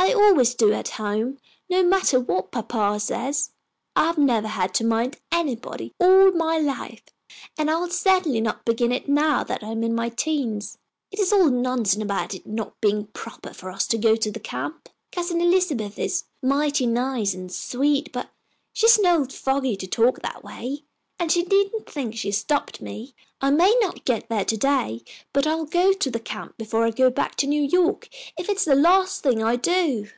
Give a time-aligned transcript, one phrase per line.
[0.00, 3.50] I always do at home, no matter what papa says.
[3.96, 7.02] I've never had to mind anybody all my life,
[7.58, 10.78] and I'll certainly not begin it now that I am in my teens.
[11.10, 14.40] It is all nonsense about it not being proper for us to go to the
[14.40, 14.88] camp.
[15.10, 18.30] Cousin Elizabeth is mighty nice and sweet, but
[18.72, 20.84] she's an old fogy to talk that way.
[21.20, 23.12] And she needn't think she has stopped me.
[23.40, 25.02] I may not get there to day,
[25.32, 28.08] but I'll go to that camp before I go back to New York
[28.38, 30.08] if it's the last thing I do."